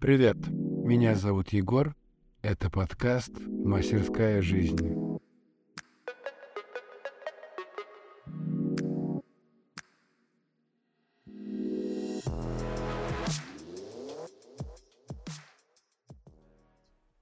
[0.00, 1.96] Привет, меня зовут Егор.
[2.40, 5.18] Это подкаст «Мастерская жизнь».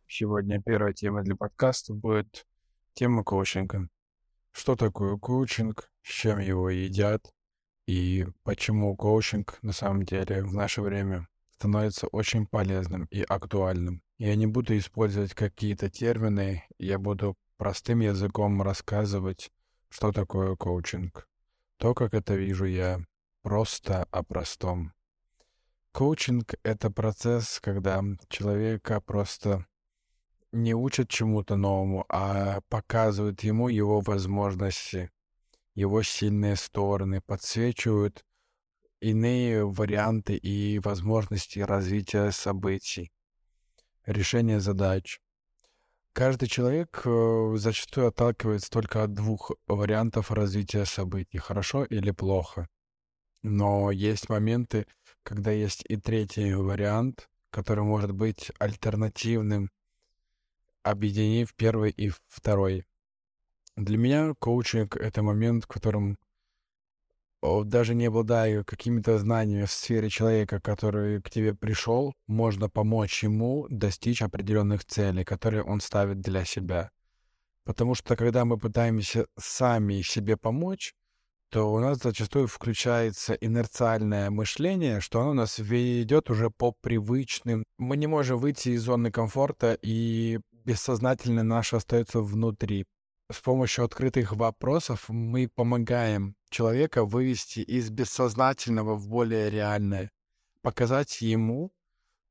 [0.06, 2.46] Сегодня первая тема для подкаста будет
[2.92, 3.88] тема коучинга.
[4.52, 7.32] Что такое коучинг, с чем его едят
[7.86, 11.26] и почему коучинг на самом деле в наше время
[11.58, 14.02] становится очень полезным и актуальным.
[14.18, 19.50] Я не буду использовать какие-то термины, я буду простым языком рассказывать,
[19.88, 21.26] что такое коучинг.
[21.78, 23.00] То, как это вижу я,
[23.42, 24.92] просто о простом.
[25.92, 29.64] Коучинг— это процесс, когда человека просто
[30.52, 35.10] не учат чему-то новому, а показывают ему его возможности,
[35.74, 38.24] его сильные стороны, подсвечивают
[39.00, 43.12] иные варианты и возможности развития событий,
[44.06, 45.20] решения задач.
[46.12, 52.68] Каждый человек э, зачастую отталкивается только от двух вариантов развития событий, хорошо или плохо.
[53.42, 54.86] Но есть моменты,
[55.22, 59.70] когда есть и третий вариант, который может быть альтернативным,
[60.82, 62.86] объединив первый и второй.
[63.76, 66.16] Для меня коучинг— это момент, в котором
[67.64, 73.66] даже не обладая какими-то знаниями в сфере человека, который к тебе пришел, можно помочь ему
[73.68, 76.90] достичь определенных целей, которые он ставит для себя.
[77.64, 80.94] Потому что когда мы пытаемся сами себе помочь,
[81.50, 87.64] то у нас зачастую включается инерциальное мышление, что оно нас ведет уже по привычным.
[87.78, 92.84] Мы не можем выйти из зоны комфорта, и бессознательно наше остается внутри.
[93.30, 100.12] С помощью открытых вопросов мы помогаем человека вывести из бессознательного в более реальное,
[100.62, 101.72] показать ему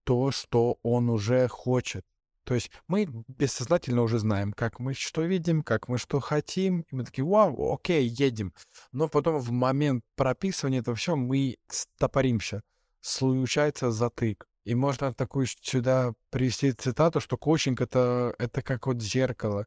[0.05, 2.05] то, что он уже хочет.
[2.45, 6.95] То есть мы бессознательно уже знаем, как мы что видим, как мы что хотим, и
[6.95, 8.53] мы такие, вау, окей, едем.
[8.93, 12.61] Но потом в момент прописывания этого всего мы стопоримся.
[13.01, 14.45] Случается затык.
[14.63, 19.65] И можно такую сюда привести цитату, что коучинг это, это как вот зеркало.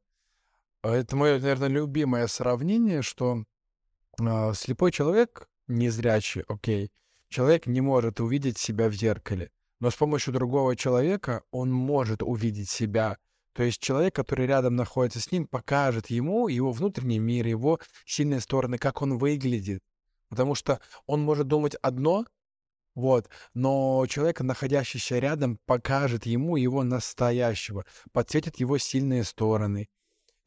[0.82, 3.44] Это мое, наверное, любимое сравнение, что
[4.20, 6.92] э, слепой человек, незрячий, окей,
[7.28, 9.50] человек не может увидеть себя в зеркале,
[9.80, 13.18] но с помощью другого человека он может увидеть себя.
[13.54, 18.38] То есть человек, который рядом находится с ним, покажет ему его внутренний мир, его сильные
[18.38, 19.82] стороны, как он выглядит.
[20.28, 22.24] Потому что он может думать одно,
[22.94, 29.88] вот, но человек, находящийся рядом, покажет ему его настоящего, подсветит его сильные стороны,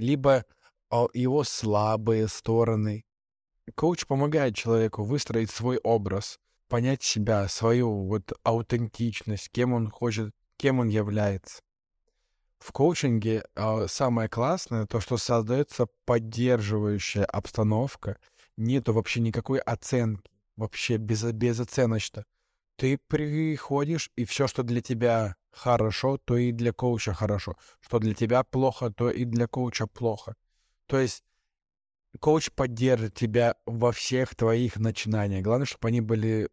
[0.02, 0.46] либо
[0.90, 3.06] а, его слабые стороны.
[3.76, 10.80] Коуч помогает человеку выстроить свой образ, понять себя, свою вот аутентичность, кем он хочет, кем
[10.80, 11.62] он является.
[12.58, 18.18] В коучинге э, самое классное то, что создается поддерживающая обстановка,
[18.58, 22.24] нету вообще никакой оценки, вообще без, безоценочно.
[22.82, 27.56] Ты приходишь, и все, что для тебя хорошо, то и для коуча хорошо.
[27.80, 30.34] Что для тебя плохо, то и для коуча плохо.
[30.88, 31.24] То есть
[32.20, 35.44] коуч поддержит тебя во всех твоих начинаниях.
[35.44, 36.50] Главное, чтобы они были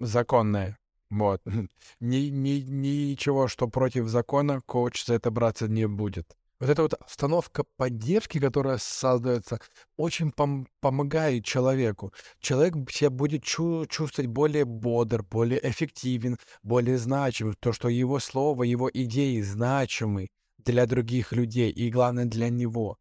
[0.00, 0.76] законные.
[1.08, 1.40] Вот.
[2.00, 6.36] Ни, ни, ничего, что против закона, коуч за это браться не будет.
[6.60, 9.60] Вот эта вот установка поддержки, которая создается,
[9.96, 12.12] очень пом- помогает человеку.
[12.38, 17.54] Человек себя будет чу- чувствовать более бодр, более эффективен, более значим.
[17.54, 20.28] То, что его слово, его идеи значимы
[20.58, 22.98] для других людей и, главное, для него.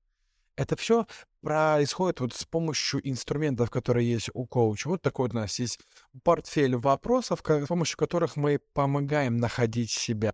[0.55, 1.05] Это все
[1.41, 4.87] происходит вот с помощью инструментов, которые есть у коуча.
[4.87, 5.79] Вот такой у нас есть
[6.23, 10.33] портфель вопросов, с помощью которых мы помогаем находить себя.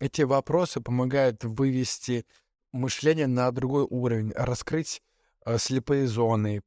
[0.00, 2.24] Эти вопросы помогают вывести
[2.72, 5.02] мышление на другой уровень, раскрыть
[5.44, 6.62] э, слепые зоны,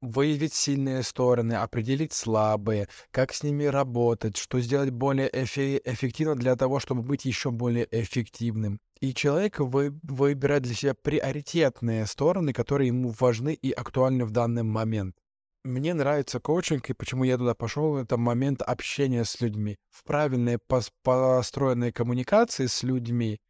[0.00, 6.54] выявить сильные стороны, определить слабые, как с ними работать, что сделать более эффи- эффективно для
[6.54, 8.78] того, чтобы быть еще более эффективным.
[9.00, 14.62] И человек вы, выбирает для себя приоритетные стороны, которые ему важны и актуальны в данный
[14.62, 15.16] момент.
[15.64, 19.78] Мне нравится коучинг, и почему я туда пошел, это момент общения с людьми.
[19.90, 23.40] В правильной построенной коммуникации с людьми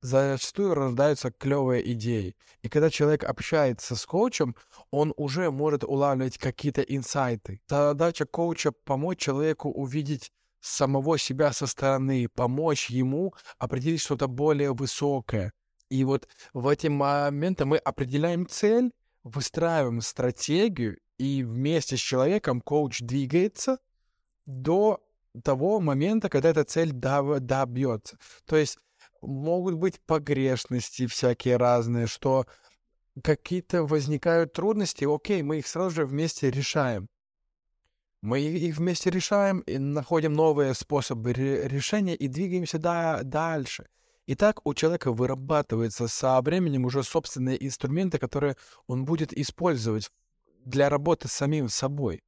[0.00, 2.36] зачастую рождаются клевые идеи.
[2.62, 4.54] И когда человек общается с коучем,
[4.92, 7.60] он уже может улавливать какие-то инсайты.
[7.68, 10.30] Задача коуча— помочь человеку увидеть
[10.60, 15.52] самого себя со стороны, помочь ему определить что-то более высокое.
[15.90, 18.92] И вот в эти моменты мы определяем цель,
[19.24, 23.78] выстраиваем стратегию и вместе с человеком коуч двигается
[24.46, 25.02] до
[25.42, 28.18] того момента, когда эта цель добьется.
[28.44, 28.78] То есть
[29.20, 32.46] могут быть погрешности всякие разные, что
[33.22, 37.08] какие-то возникают трудности, окей, мы их сразу же вместе решаем.
[38.22, 43.86] Мы их вместе решаем и находим новые способы решения и двигаемся да дальше.
[44.26, 48.56] И так у человека вырабатывается со временем уже собственные инструменты, которые
[48.86, 50.10] он будет использовать
[50.64, 52.22] для работы с самим собой.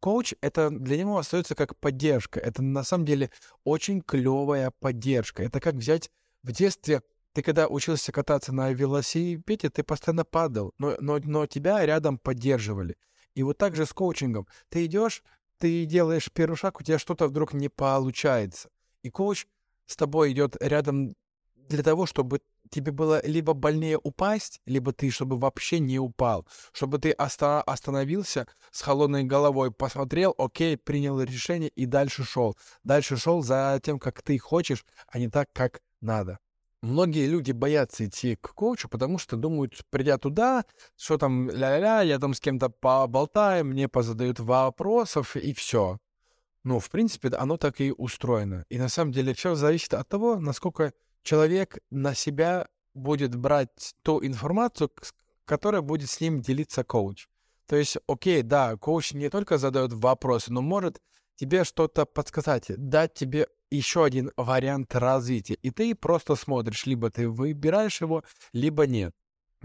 [0.00, 2.38] Коуч— это для него остается как поддержка.
[2.38, 3.30] Это на самом деле
[3.64, 5.42] очень клевая поддержка.
[5.42, 6.10] Это как взять
[6.42, 7.02] в детстве
[7.36, 12.96] ты когда учился кататься на велосипеде, ты постоянно падал, но, но, но тебя рядом поддерживали.
[13.34, 14.46] И вот так же с коучингом.
[14.70, 15.22] Ты идешь,
[15.58, 18.70] ты делаешь первый шаг, у тебя что-то вдруг не получается.
[19.02, 19.46] И коуч
[19.84, 21.14] с тобой идет рядом
[21.54, 26.98] для того, чтобы тебе было либо больнее упасть, либо ты, чтобы вообще не упал, чтобы
[26.98, 32.56] ты оста- остановился с холодной головой, посмотрел, окей, принял решение и дальше шел.
[32.84, 36.38] Дальше шел за тем, как ты хочешь, а не так, как надо.
[36.82, 40.64] Многие люди боятся идти к коучу, потому что думают, придя туда,
[40.96, 45.98] что там ля-ля-ля, я там с кем-то поболтаю, мне позадают вопросов и все.
[46.62, 48.64] Ну, в принципе, оно так и устроено.
[48.68, 50.92] И на самом деле все зависит от того, насколько
[51.26, 54.90] человек на себя будет брать ту информацию,
[55.44, 57.28] которая будет с ним делиться коуч.
[57.66, 61.02] То есть, окей, да, коуч не только задает вопросы, но может
[61.34, 65.54] тебе что-то подсказать, дать тебе еще один вариант развития.
[65.54, 69.14] И ты просто смотришь, либо ты выбираешь его, либо нет.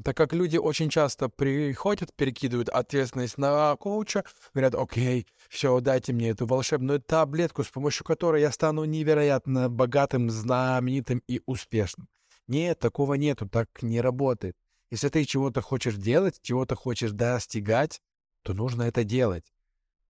[0.04, 6.30] Так как люди очень часто приходят, перекидывают ответственность на коуча, говорят, окей, все, дайте мне
[6.30, 12.08] эту волшебную таблетку, с помощью которой я стану невероятно богатым, знаменитым и успешным.
[12.48, 14.56] Нет, такого нету, так не работает.
[14.90, 18.02] Если ты чего-то хочешь делать, чего-то хочешь достигать,
[18.44, 19.54] то нужно это делать.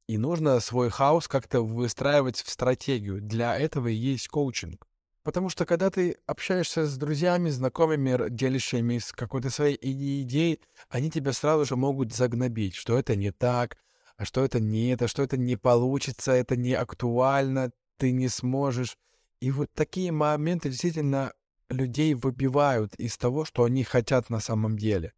[0.07, 3.21] И нужно свой хаос как-то выстраивать в стратегию.
[3.21, 4.87] Для этого и есть коучинг.
[5.23, 10.59] Потому что когда ты общаешься с друзьями, знакомыми, делишься с какой-то своей идеей,
[10.89, 13.77] они тебя сразу же могут загнобить, что это не так,
[14.17, 18.97] а что это не это, что это не получится, это не актуально, ты не сможешь.
[19.39, 21.33] И вот такие моменты действительно
[21.69, 25.13] людей выбивают из того, что они хотят на самом деле.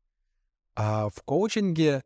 [0.75, 2.03] А в коучинге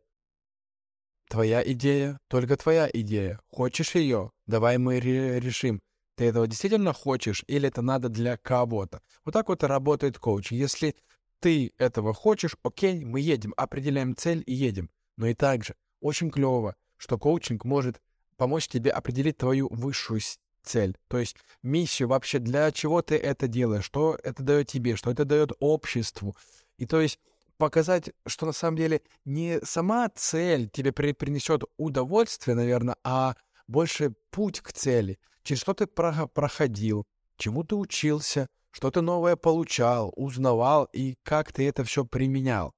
[1.28, 3.38] Твоя идея, только твоя идея.
[3.50, 4.32] Хочешь ее?
[4.46, 5.82] Давай мы решим.
[6.18, 9.00] Ты этого действительно хочешь или это надо для кого-то?
[9.24, 10.50] Вот так вот работает коуч.
[10.50, 10.96] Если
[11.38, 14.90] ты этого хочешь, окей, мы едем, определяем цель и едем.
[15.16, 18.02] Но и также очень клево, что коучинг может
[18.36, 20.20] помочь тебе определить твою высшую
[20.64, 25.12] цель, то есть миссию вообще, для чего ты это делаешь, что это дает тебе, что
[25.12, 26.36] это дает обществу.
[26.78, 27.20] И то есть
[27.58, 33.36] показать, что на самом деле не сама цель тебе при принесет удовольствие, наверное, а
[33.68, 35.18] больше путь к цели,
[35.48, 37.06] через что ты про проходил,
[37.36, 42.74] чему ты учился, что ты новое получал, узнавал и как ты это все применял.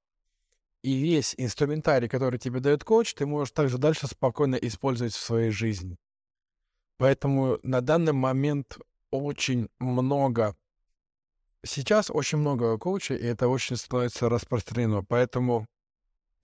[0.83, 5.51] И весь инструментарий, который тебе дает коуч, ты можешь также дальше спокойно использовать в своей
[5.51, 5.97] жизни.
[6.97, 8.79] Поэтому на данный момент
[9.11, 10.55] очень много
[11.63, 15.05] Сейчас очень много коучей, и это очень становится распространено.
[15.05, 15.67] Поэтому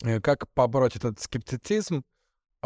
[0.02, 2.02] э, как побороть этот скептицизм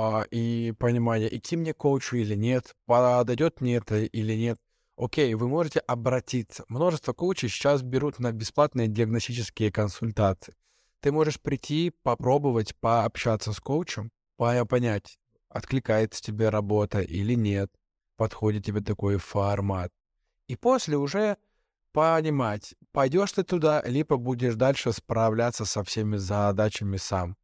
[0.02, 4.59] а, и понимание, идти мне коучу или нет, подойдет мне это или нет.
[4.97, 6.64] Окей, вы можете обратиться.
[6.69, 10.54] Множество коучей сейчас берут на бесплатные диагностические консультации.
[11.00, 15.19] Ты можешь прийти, попробовать пообщаться с коучем, понять,
[15.50, 17.71] откликается тебе работа или нет,
[18.16, 19.92] подходит тебе такой формат.
[20.49, 21.37] И после уже
[21.92, 27.37] понимать, пойдешь ты туда, либо будешь дальше справляться со всеми задачами сам.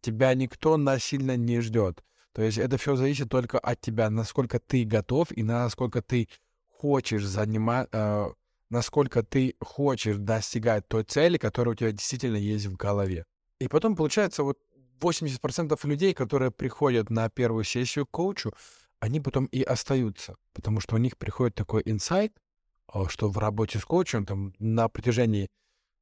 [0.00, 2.04] Тебя никто насильно не ждет.
[2.32, 6.28] То есть это все зависит только от тебя, насколько ты готов и насколько ты
[6.68, 8.28] хочешь занимать, э,
[8.70, 13.24] насколько ты хочешь достигать той цели, которая у тебя действительно есть в голове.
[13.58, 14.58] И потом получается вот
[15.00, 18.52] 80% людей, которые приходят на первую сессию к коучу,
[19.00, 22.32] они потом и остаются, потому что у них приходит такой инсайт,
[22.88, 25.48] а, что в работе с коучем там на протяжении,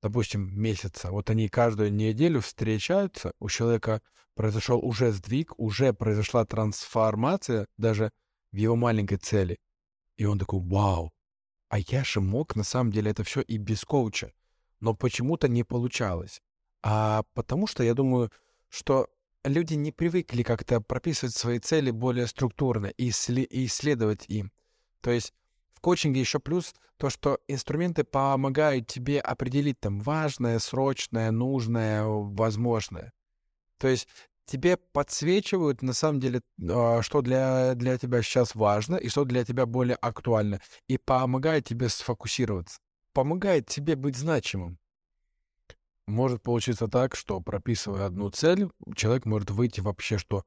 [0.03, 4.03] допустим, месяца, вот они каждую неделю встречаются, у человека
[4.35, 8.13] произошел уже сдвиг, уже произошла трансформация даже
[8.53, 9.59] в его маленькой цели.
[10.17, 11.13] И он такой, вау,
[11.69, 14.33] а я же мог на самом деле это все и без коуча,
[14.81, 16.41] но почему-то не получалось.
[16.83, 18.31] А потому что я думаю,
[18.69, 19.09] что
[19.45, 24.53] люди не привыкли как-то прописывать свои цели более структурно и исследовать им.
[25.01, 25.35] То есть
[25.87, 33.13] коучинге еще плюс то, что инструменты помогают тебе определить там важное, срочное, нужное, возможное.
[33.79, 34.09] То есть
[34.47, 39.45] тебе подсвечивают, на самом деле, а, что для, для тебя сейчас важно и что для
[39.45, 42.81] тебя более актуально, и помогает тебе сфокусироваться,
[43.13, 44.81] помогает тебе быть значимым.
[46.09, 50.43] Может получиться так, что прописывая одну цель, человек может выйти вообще, что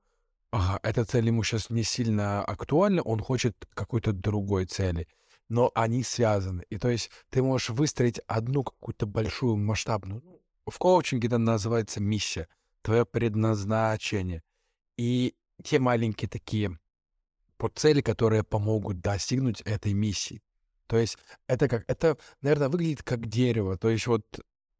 [0.51, 5.07] ага, эта цель ему сейчас не сильно актуальна, он хочет какой-то другой цели
[5.49, 6.63] но они связаны.
[6.69, 10.21] И то есть ты можешь выстроить одну какую-то большую масштабную...
[10.23, 12.47] Ну, в коучинге это называется миссия,
[12.81, 14.43] твое предназначение.
[14.97, 16.77] И те маленькие такие
[17.75, 20.41] цели, которые помогут достигнуть этой миссии.
[20.87, 21.83] То есть это как...
[21.87, 23.77] Это, наверное, выглядит как дерево.
[23.77, 24.23] То есть вот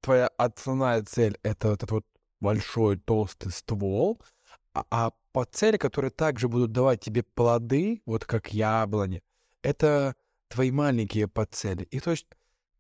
[0.02, 2.06] твоя основная цель— это вот этот вот
[2.40, 4.22] большой толстый ствол,
[4.74, 9.22] а, а по цели, которые также будут давать тебе плоды, вот как яблони,
[9.62, 10.16] это
[10.50, 11.84] твои маленькие подцели.
[11.92, 12.28] И то есть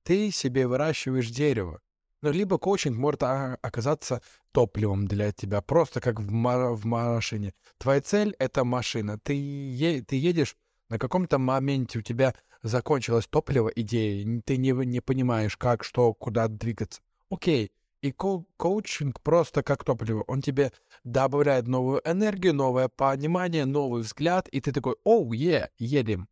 [0.04, 1.82] ты себе выращиваешь дерево.
[2.22, 4.22] Но либо коучинг может оказаться
[4.52, 7.54] топливом для тебя, просто как в, ма- в машине.
[7.78, 9.18] Твоя цель— это машина.
[9.20, 10.58] Ты, е- ты едешь,
[10.90, 16.50] на каком-то моменте у тебя закончилось топливо идеи, ты не, не понимаешь, как, что, куда
[16.50, 17.02] двигаться.
[17.30, 17.72] Окей,
[18.02, 20.24] и ко- коучинг просто как топливо.
[20.28, 20.74] Он тебе
[21.06, 26.28] добавляет новую энергию, новое понимание, новый взгляд, и ты такой, оу, е, едем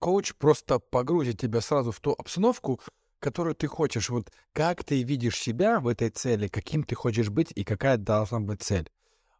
[0.00, 2.80] коуч просто погрузит тебя сразу в ту обстановку,
[3.20, 4.10] которую ты хочешь.
[4.10, 8.40] Вот как ты видишь себя в этой цели, каким ты хочешь быть и какая должна
[8.40, 8.90] быть цель.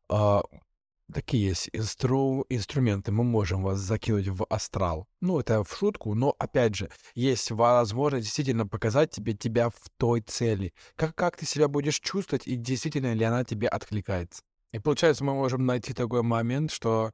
[0.09, 0.43] А,
[1.13, 2.45] такие есть инстру...
[2.49, 3.11] инструменты.
[3.11, 5.09] Мы можем вас закинуть в астрал.
[5.21, 10.21] Ну, это в шутку, но, опять же, есть возможность действительно показать тебе тебя в той
[10.21, 10.73] цели.
[10.95, 14.43] Как, как ты себя будешь чувствовать и действительно ли она тебе откликается.
[14.73, 17.11] И получается, мы можем найти такой момент, что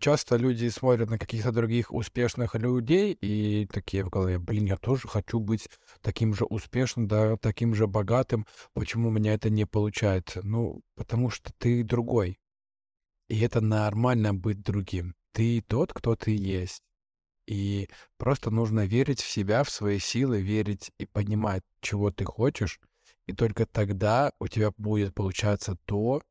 [0.00, 5.08] часто люди смотрят на каких-то других успешных людей и такие в голове, блин, я тоже
[5.08, 5.68] хочу быть
[6.00, 8.46] таким же успешным, да, таким же богатым.
[8.72, 10.40] Почему у меня это не получается?
[10.42, 12.38] Ну, потому что ты другой.
[13.28, 15.14] И это нормально быть другим.
[15.32, 16.82] Ты тот, кто ты есть.
[17.46, 22.80] И просто нужно верить в себя, в свои силы, верить и понимать, чего ты хочешь.
[23.26, 26.22] И только тогда у тебя будет получаться то,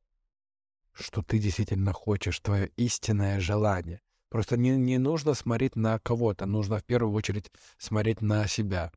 [0.99, 4.01] что ты действительно хочешь, твое истинное желание.
[4.29, 8.91] Просто не, не нужно смотреть на кого-то, нужно в первую очередь смотреть на себя.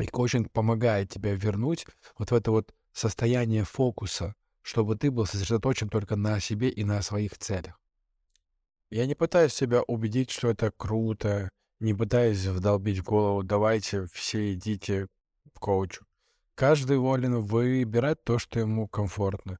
[0.00, 5.88] И коучинг помогает тебе вернуть вот в это вот состояние фокуса, чтобы ты был сосредоточен
[5.88, 7.78] только на себе и на своих целях.
[8.90, 14.54] Я не пытаюсь себя убедить, что это круто, не пытаюсь вдолбить в голову, давайте все
[14.54, 15.08] идите
[15.54, 16.06] в коучу.
[16.54, 19.58] Каждый волен выбирать то, что ему комфортно.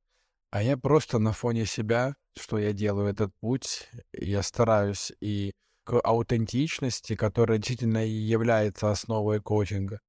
[0.50, 5.52] А я просто на фоне себя, что я делаю этот путь, я стараюсь и
[5.84, 10.00] к аутентичности, которая действительно и является основой коучинга.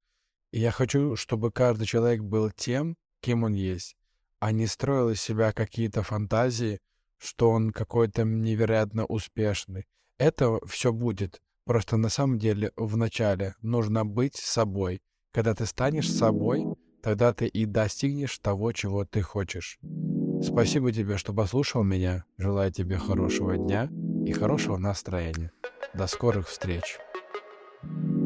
[0.51, 3.97] И я хочу, чтобы каждый человек был тем, кем он есть,
[4.39, 6.79] а не строил из себя какие-то фантазии,
[7.17, 9.87] что он какой-то невероятно успешный.
[10.17, 11.41] Это все будет.
[11.65, 15.01] Просто на самом деле вначале нужно быть собой.
[15.31, 16.65] Когда ты станешь собой,
[17.03, 19.77] тогда ты и достигнешь того, чего ты хочешь.
[20.41, 22.25] Спасибо тебе, что послушал меня.
[22.37, 23.89] Желаю тебе хорошего дня
[24.25, 25.51] и хорошего настроения.
[25.93, 26.97] До скорых встреч.
[27.81, 28.18] thank you